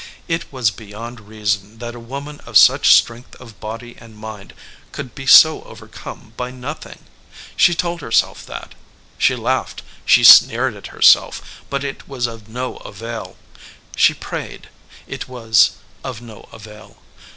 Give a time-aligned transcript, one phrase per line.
[0.27, 3.95] It was beyond reason 16 SARAH EDGEWATER that a woman of such strength of body
[3.99, 4.55] and mind
[4.91, 7.05] could be so overcome by nothing.
[7.55, 8.73] She told her self that.
[9.19, 13.37] She laughed, she sneered at herself, but it was of no avail.
[13.95, 14.69] She prayed;
[15.05, 15.73] it was
[16.03, 16.97] of no avail.